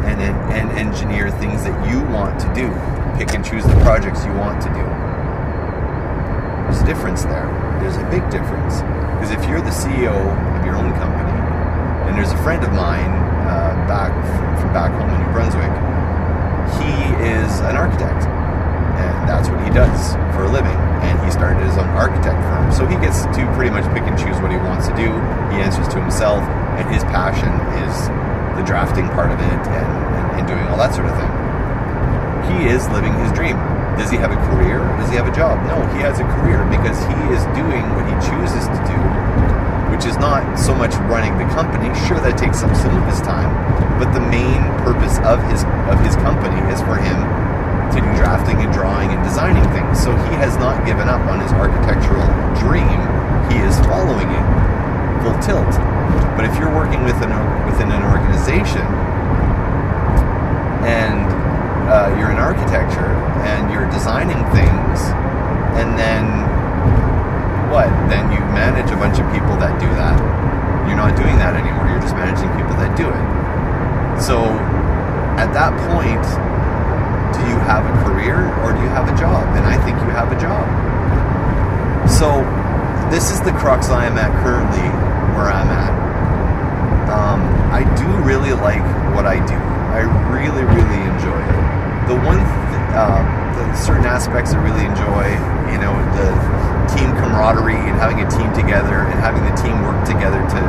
[0.06, 2.70] and and engineer things that you want to do,
[3.18, 5.09] pick and choose the projects you want to do?
[6.70, 7.50] There's a difference there.
[7.82, 8.86] There's a big difference.
[9.18, 11.34] Because if you're the CEO of your own company,
[12.06, 13.10] and there's a friend of mine
[13.50, 14.14] uh, back
[14.62, 15.74] from back home in New Brunswick,
[16.78, 16.94] he
[17.26, 18.22] is an architect.
[19.02, 20.78] And that's what he does for a living.
[21.02, 22.70] And he started his own architect firm.
[22.70, 25.10] So he gets to pretty much pick and choose what he wants to do.
[25.50, 26.46] He answers to himself,
[26.78, 27.50] and his passion
[27.82, 27.94] is
[28.54, 31.34] the drafting part of it and, and, and doing all that sort of thing.
[32.54, 33.58] He is living his dream
[34.00, 34.80] does he have a career?
[34.96, 35.60] Does he have a job?
[35.68, 39.00] No, he has a career because he is doing what he chooses to do,
[39.92, 41.92] which is not so much running the company.
[42.08, 43.52] Sure, that takes up some of his time,
[44.00, 47.20] but the main purpose of his of his company is for him
[47.92, 50.00] to do drafting and drawing and designing things.
[50.00, 52.24] So he has not given up on his architectural
[52.56, 53.04] dream.
[53.52, 54.46] He is following it
[55.28, 55.76] full tilt.
[56.40, 58.88] But if you're working with an organization
[60.88, 61.39] and
[61.90, 63.18] uh, you're in architecture
[63.50, 65.10] and you're designing things,
[65.74, 66.24] and then
[67.74, 67.90] what?
[68.10, 70.18] Then you manage a bunch of people that do that.
[70.88, 71.90] You're not doing that anymore.
[71.90, 73.26] You're just managing people that do it.
[74.22, 74.42] So
[75.38, 76.26] at that point,
[77.34, 79.46] do you have a career or do you have a job?
[79.56, 80.66] And I think you have a job.
[82.10, 82.42] So
[83.10, 84.90] this is the crux I am at currently,
[85.38, 85.94] where I'm at.
[87.10, 88.84] Um, I do really like
[89.16, 89.79] what I do.
[89.94, 91.60] I really, really enjoy it.
[92.08, 93.22] The one, th- uh,
[93.58, 95.34] the certain aspects I really enjoy,
[95.74, 96.30] you know, the
[96.94, 100.62] team camaraderie and having a team together and having the team work together to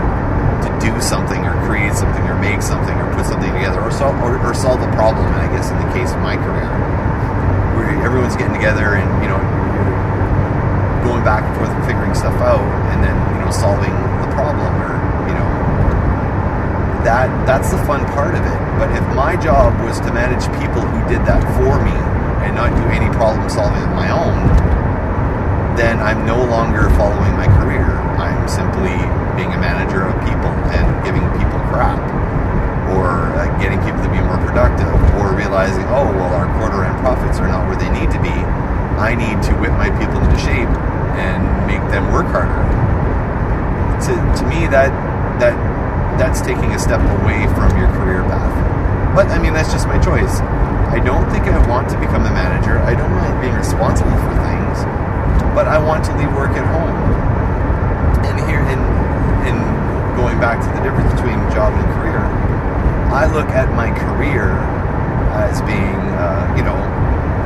[0.61, 4.13] to do something or create something or make something or put something together or solve
[4.21, 5.25] or, or solve a problem.
[5.33, 6.69] And I guess in the case of my career,
[7.77, 9.41] where everyone's getting together and you know
[11.05, 12.61] going back and forth and figuring stuff out
[12.93, 15.10] and then you know solving the problem or
[17.05, 18.61] that that's the fun part of it.
[18.79, 21.97] But if my job was to manage people who did that for me
[22.45, 24.71] and not do any problem solving of my own
[25.81, 27.89] then I'm no longer following my career.
[28.21, 28.93] I'm simply
[29.33, 31.97] being a manager of people and giving people crap
[32.93, 36.99] or uh, getting people to be more productive or realizing oh well our quarter end
[37.01, 38.35] profits are not where they need to be.
[39.01, 40.69] I need to whip my people into shape
[41.17, 42.61] and make them work harder.
[44.05, 44.93] To, to me, that
[45.41, 45.57] that
[46.21, 48.53] that's taking a step away from your career path.
[49.17, 50.45] But I mean, that's just my choice.
[50.93, 52.77] I don't think I want to become a manager.
[52.85, 54.85] I don't mind being responsible for things,
[55.57, 56.93] but I want to leave work at home.
[58.29, 58.81] And here, in
[59.49, 59.57] in
[60.13, 62.21] going back to the difference between job and career,
[63.09, 64.61] I look at my career
[65.41, 66.77] as being, uh, you know,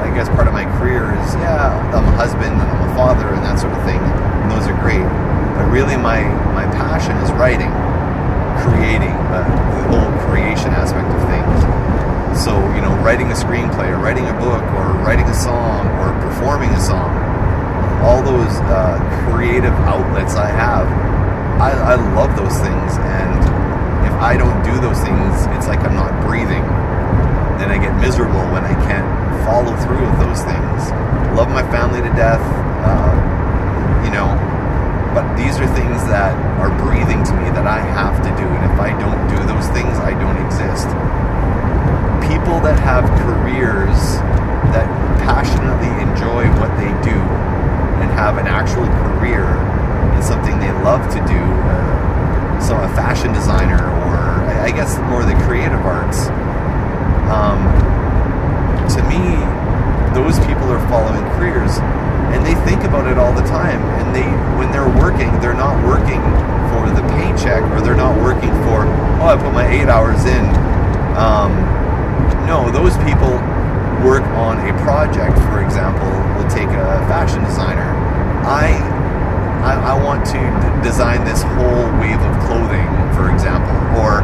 [0.03, 3.31] I guess part of my career is, yeah, I'm a husband and I'm a father
[3.31, 4.03] and that sort of thing.
[4.03, 5.07] And those are great.
[5.55, 7.71] But really, my, my passion is writing,
[8.63, 11.59] creating, uh, the whole creation aspect of things.
[12.45, 16.13] So, you know, writing a screenplay or writing a book or writing a song or
[16.21, 17.15] performing a song,
[18.03, 18.99] all those uh,
[19.31, 20.87] creative outlets I have,
[21.61, 22.99] I, I love those things.
[22.99, 23.39] And
[24.05, 26.67] if I don't do those things, it's like I'm not breathing.
[27.57, 29.07] Then I get miserable when I can't
[29.47, 30.91] follow through with those things.
[31.39, 32.43] Love my family to death,
[32.85, 33.15] uh,
[34.05, 34.29] you know,
[35.15, 38.47] but these are things that are breathing to me that I have to do.
[38.47, 40.89] And if I don't do those things, I don't exist.
[42.27, 44.19] People that have careers
[44.73, 44.89] that
[45.23, 47.19] passionately enjoy what they do
[48.01, 49.45] and have an actual career
[50.15, 54.15] in something they love to do, uh, so a fashion designer or
[54.61, 56.29] I guess more the creative arts.
[57.29, 57.61] Um,
[58.95, 59.37] to me,
[60.15, 61.79] those people are following careers
[62.33, 63.81] and they think about it all the time.
[64.01, 66.23] And they, when they're working, they're not working
[66.73, 68.87] for the paycheck or they're not working for,
[69.21, 70.45] oh, I put my eight hours in.
[71.17, 71.53] Um,
[72.47, 73.37] no, those people
[74.05, 75.39] work on a project.
[75.49, 77.89] For example, we'll take a fashion designer.
[78.45, 78.77] I,
[79.65, 82.85] I, I want to d- design this whole wave of clothing,
[83.17, 84.21] for example, or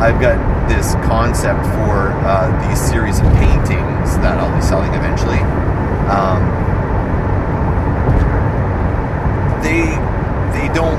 [0.00, 5.40] I've got this concept for uh, these series of paintings that I'll be selling eventually.
[6.08, 6.48] Um,
[9.62, 9.86] they
[10.56, 10.98] they don't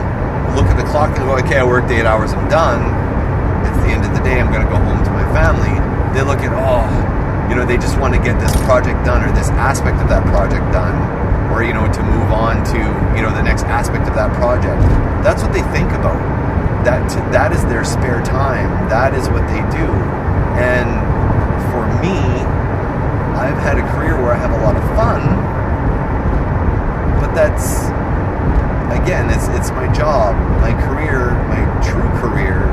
[0.55, 2.81] look at the clock and go, okay, I worked eight hours, I'm done.
[3.65, 5.71] At the end of the day, I'm going to go home to my family.
[6.13, 6.87] They look at, oh,
[7.49, 10.23] you know, they just want to get this project done or this aspect of that
[10.27, 10.95] project done,
[11.51, 12.79] or you know, to move on to
[13.15, 14.79] you know the next aspect of that project.
[15.23, 16.19] That's what they think about
[16.85, 18.89] that that is their spare time.
[18.89, 19.87] That is what they do.
[20.57, 20.89] And
[21.75, 22.17] for me,
[23.35, 25.21] I've had a career where I have a lot of fun,
[27.19, 27.91] but that's
[28.99, 32.67] again, it's it's my job, my career, my true career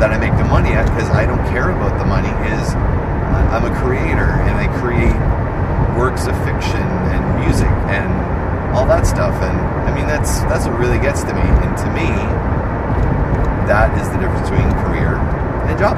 [0.00, 2.32] that I make the money at because I don't care about the money.
[2.50, 5.14] Is uh, I'm a creator and I create
[5.96, 8.08] works of fiction and music and
[8.74, 9.34] all that stuff.
[9.42, 9.56] And
[9.86, 11.42] I mean, that's that's what really gets to me.
[11.42, 12.08] And to me
[13.66, 15.16] that is the difference between career
[15.70, 15.96] and job.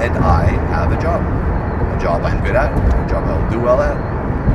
[0.00, 1.22] And I have a job.
[1.22, 3.94] A job I'm good at, a job I'll do well at.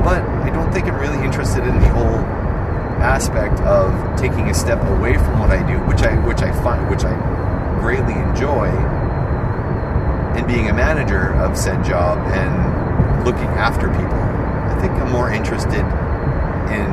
[0.04, 2.20] But I don't think I'm really interested in the whole
[3.02, 6.90] aspect of taking a step away from what I do, which I which I find
[6.90, 7.16] which I
[7.80, 8.68] greatly enjoy,
[10.36, 14.20] and being a manager of said job and looking after people.
[14.20, 15.84] I think I'm more interested
[16.72, 16.90] in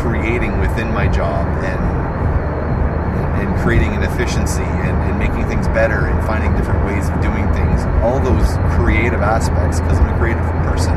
[0.00, 2.00] creating within my job and
[3.40, 7.46] and creating an efficiency and, and, making things better and finding different ways of doing
[7.52, 7.84] things.
[8.04, 10.92] All those creative aspects, because I'm a creative person.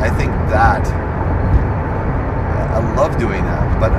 [0.00, 0.84] I think that
[2.80, 3.92] I love doing that, but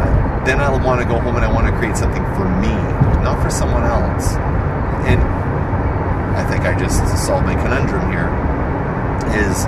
[0.45, 2.73] then I'll want to go home and I want to create something for me,
[3.21, 4.33] not for someone else.
[5.05, 5.21] And
[6.33, 8.29] I think I just solved my conundrum here,
[9.37, 9.65] is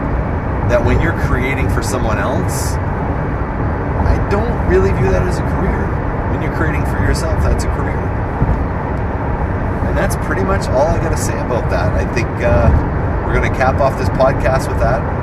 [0.70, 5.86] that when you're creating for someone else, I don't really view that as a career.
[6.34, 8.01] When you're creating for yourself, that's a career.
[9.86, 11.93] And that's pretty much all I got to say about that.
[11.93, 12.74] I think uh,
[13.26, 15.23] we're going to cap off this podcast with that.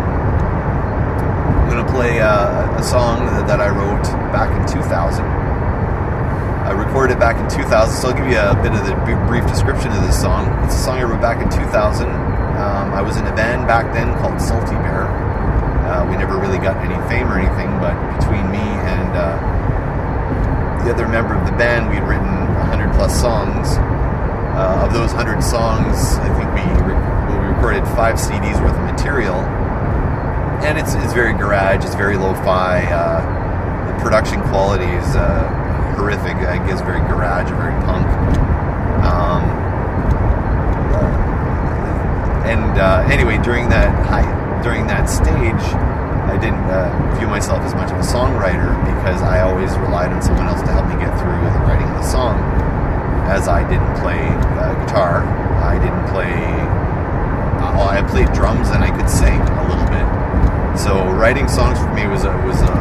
[1.70, 4.02] I'm going to play uh, a song that I wrote
[4.34, 4.90] back in 2000.
[5.22, 8.98] I recorded it back in 2000, so I'll give you a bit of the
[9.30, 10.50] brief description of this song.
[10.66, 12.10] It's a song I wrote back in 2000.
[12.10, 15.06] Um, I was in a band back then called Salty Bear.
[15.86, 19.38] Uh, we never really got any fame or anything, but between me and uh,
[20.82, 23.78] the other member of the band, we had written 100 plus songs.
[24.58, 26.98] Uh, of those 100 songs, I think we, re-
[27.30, 29.38] we recorded five CDs worth of material.
[30.64, 32.84] And it's, it's very garage, it's very lo fi.
[32.84, 36.36] Uh, the production quality is uh, horrific.
[36.36, 38.06] I guess very garage, very punk.
[39.04, 39.44] Um,
[42.46, 43.90] and uh, anyway, during that
[44.62, 45.64] during that stage,
[46.28, 50.22] I didn't uh, view myself as much of a songwriter because I always relied on
[50.22, 52.38] someone else to help me get through the writing of the song.
[53.26, 56.34] As I didn't play uh, guitar, I didn't play.
[57.60, 60.19] Uh, I played drums and I could sing a little bit.
[60.78, 62.74] So writing songs for me was a, was a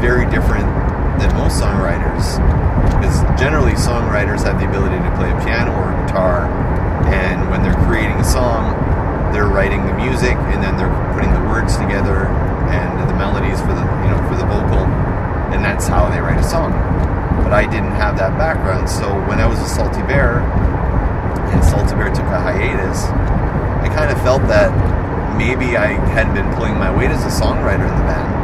[0.00, 0.66] very different
[1.20, 2.40] than most songwriters
[2.90, 6.50] because generally songwriters have the ability to play a piano or a guitar
[7.14, 8.74] and when they're creating a song
[9.32, 12.26] they're writing the music and then they're putting the words together
[12.74, 14.82] and the melodies for the you know for the vocal
[15.54, 16.72] and that's how they write a song.
[17.44, 20.40] But I didn't have that background so when I was a Salty Bear
[21.52, 24.70] and Salty Bear took a hiatus I kind of felt that
[25.36, 28.42] maybe I hadn't been pulling my weight as a songwriter in the band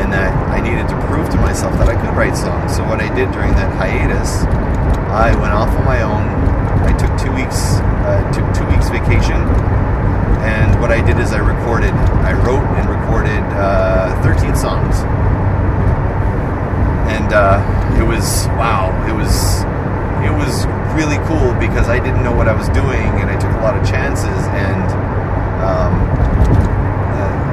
[0.00, 2.74] and that I needed to prove to myself that I could write songs.
[2.74, 4.42] So what I did during that hiatus,
[5.12, 6.24] I went off on my own.
[6.82, 9.38] I took two weeks, uh, took two weeks vacation,
[10.42, 11.92] and what I did is I recorded,
[12.24, 15.04] I wrote and recorded uh, 13 songs,
[17.12, 17.60] and uh,
[18.00, 19.62] it was wow, it was
[20.24, 23.52] it was really cool because I didn't know what I was doing, and I took
[23.52, 25.01] a lot of chances and.
[25.62, 25.94] Um,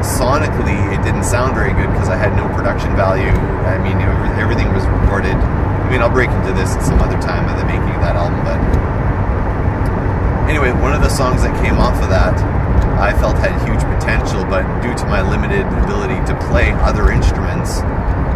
[0.04, 3.32] sonically it didn't sound very good because I had no production value.
[3.70, 3.98] I mean,
[4.42, 5.36] everything was recorded.
[5.36, 8.16] I mean, I'll break into this at some other time of the making of that
[8.16, 8.60] album, but
[10.50, 12.38] anyway, one of the songs that came off of that
[13.00, 17.80] I felt had huge potential, but due to my limited ability to play other instruments,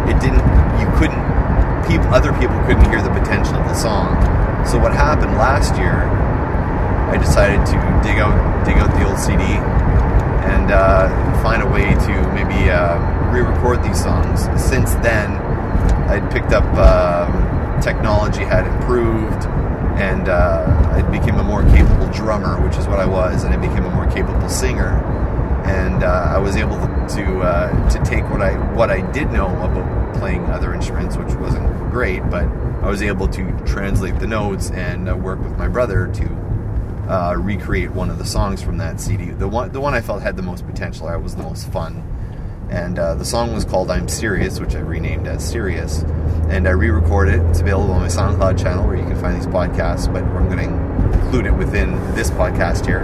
[0.08, 0.40] it didn't.
[0.80, 1.20] You couldn't.
[1.84, 4.16] People, other people couldn't hear the potential of the song.
[4.64, 6.08] So what happened last year?
[7.10, 9.42] I decided to dig out dig out the old CD
[10.44, 12.98] and uh, find a way to maybe uh,
[13.32, 14.42] re-record these songs.
[14.62, 15.32] Since then,
[16.08, 19.46] I'd picked up um, technology had improved,
[19.98, 23.56] and uh, I became a more capable drummer, which is what I was, and I
[23.56, 25.02] became a more capable singer.
[25.64, 29.48] And uh, I was able to uh, to take what I what I did know
[29.62, 34.70] about playing other instruments, which wasn't great, but I was able to translate the notes
[34.70, 36.43] and work with my brother to
[37.08, 39.30] uh, recreate one of the songs from that CD.
[39.30, 42.02] The one, the one I felt had the most potential, I was the most fun.
[42.70, 46.02] And uh, the song was called I'm Serious, which I renamed as Serious.
[46.48, 47.42] And I re recorded it.
[47.50, 50.58] It's available on my SoundCloud channel where you can find these podcasts, but I'm going
[50.58, 53.02] to include it within this podcast here.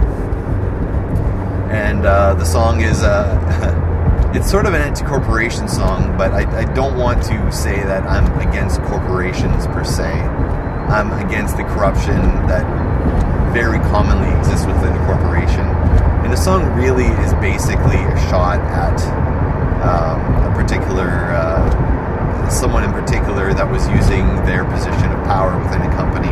[1.71, 6.61] And uh, the song is, uh, it's sort of an anti corporation song, but I,
[6.61, 10.03] I don't want to say that I'm against corporations per se.
[10.03, 12.15] I'm against the corruption
[12.47, 12.65] that
[13.53, 15.67] very commonly exists within a corporation.
[16.23, 18.97] And the song really is basically a shot at
[19.83, 25.81] um, a particular, uh, someone in particular that was using their position of power within
[25.81, 26.31] a company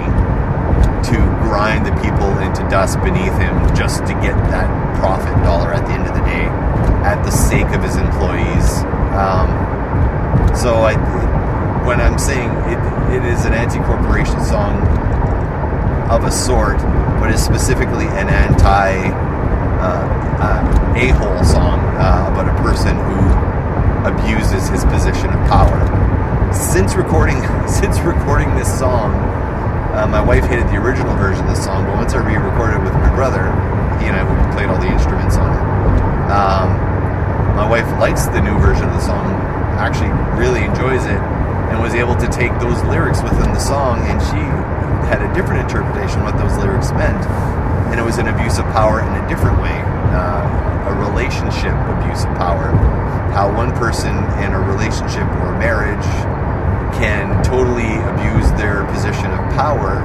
[1.11, 4.67] to grind the people into dust beneath him just to get that
[4.99, 6.45] profit dollar at the end of the day
[7.03, 8.83] at the sake of his employees.
[9.15, 9.49] Um,
[10.55, 10.95] so I,
[11.85, 12.79] when I'm saying it,
[13.15, 14.77] it is an anti-corporation song
[16.09, 16.77] of a sort,
[17.21, 19.09] but is specifically an anti
[19.79, 23.29] uh, uh, a-hole song uh, about a person who
[24.09, 25.77] abuses his position of power.
[26.51, 27.37] Since recording,
[27.67, 29.13] since recording this song,
[29.93, 32.83] uh, my wife hated the original version of the song, but once I re-recorded it
[32.83, 33.45] with my brother,
[34.01, 35.61] he and I played all the instruments on it.
[36.31, 36.69] Um,
[37.55, 39.29] my wife likes the new version of the song,
[39.77, 41.21] actually really enjoys it,
[41.69, 44.41] and was able to take those lyrics within the song, and she
[45.09, 47.17] had a different interpretation of what those lyrics meant,
[47.89, 49.73] and it was an abuse of power in a different way,
[50.13, 50.45] uh,
[50.85, 52.69] a relationship abuse of power.
[53.33, 54.13] How one person
[54.45, 56.05] in a relationship or a marriage
[57.01, 59.97] can totally abuse their position of power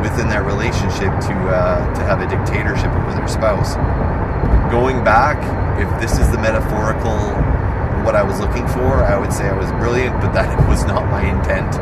[0.00, 3.76] within that relationship to uh, to have a dictatorship over their spouse.
[4.72, 5.36] Going back,
[5.76, 7.18] if this is the metaphorical
[8.08, 11.04] what I was looking for, I would say I was brilliant, but that was not
[11.10, 11.76] my intent.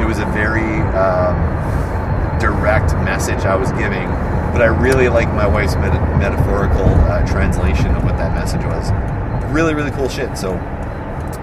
[0.00, 4.08] It was a very um, direct message I was giving,
[4.52, 8.90] but I really like my wife's meta- metaphorical uh, translation of what that message was.
[9.52, 10.36] Really, really cool shit.
[10.36, 10.54] So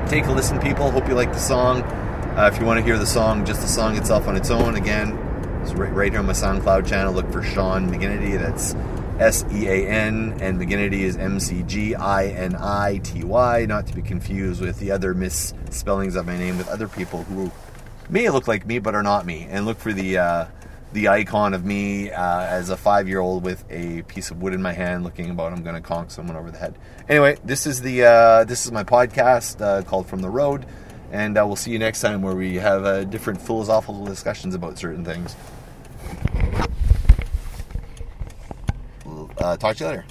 [0.07, 0.91] take a listen, people.
[0.91, 1.83] Hope you like the song.
[1.83, 4.75] Uh, if you want to hear the song, just the song itself on its own,
[4.75, 5.17] again,
[5.61, 7.13] it's right, right here on my SoundCloud channel.
[7.13, 8.39] Look for Sean McGinity.
[8.39, 8.75] That's
[9.19, 13.65] S E A N, and McGinity is M C G I N I T Y,
[13.65, 17.51] not to be confused with the other misspellings of my name with other people who
[18.09, 19.47] may look like me but are not me.
[19.49, 20.45] And look for the uh,
[20.93, 24.53] the icon of me uh, as a five year old with a piece of wood
[24.53, 26.75] in my hand, looking about I'm going to conk someone over the head.
[27.07, 30.65] Anyway, this is the uh, this is my podcast uh, called From the Road,
[31.11, 34.77] and uh, we'll see you next time where we have uh, different philosophical discussions about
[34.77, 35.35] certain things.
[39.39, 40.05] Talk to you later.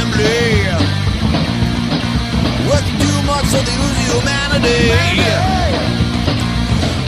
[0.00, 0.64] Assembly.
[2.68, 4.92] Working too much so they lose humanity.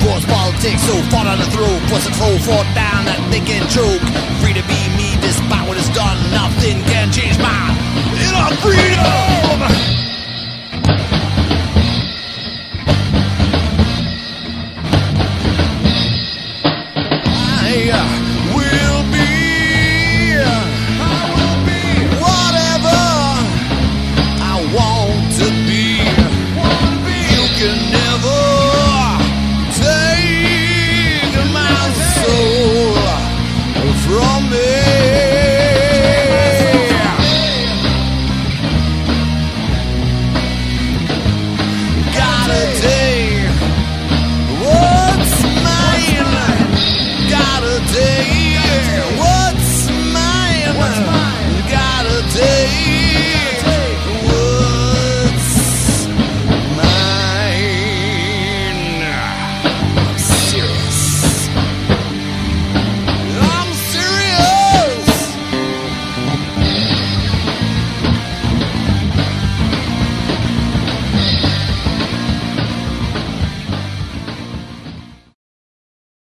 [0.03, 3.63] Force politics so far down the throat, force it so far down that they can
[3.69, 4.03] choke.
[4.43, 7.71] Free to be me despite what is done, nothing can change my
[8.19, 10.12] inner freedom.